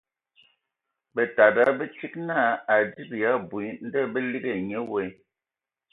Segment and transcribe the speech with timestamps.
[1.13, 3.67] Bǝtada bə tsig naa a adzib ya abui.
[3.85, 5.03] Ndɔ hm bə ligi ai nye we.